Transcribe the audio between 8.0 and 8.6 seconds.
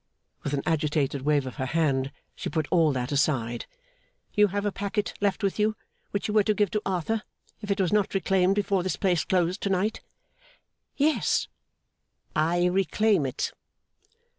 reclaimed